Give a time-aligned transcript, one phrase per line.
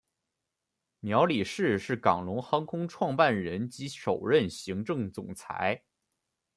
[1.01, 5.83] 苗礼士是港龙航空创办人及首任行政总裁。